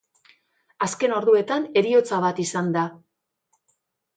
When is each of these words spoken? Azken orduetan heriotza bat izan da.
Azken 0.85 1.13
orduetan 1.17 1.67
heriotza 1.81 2.21
bat 2.25 2.41
izan 2.47 2.73
da. 2.79 2.87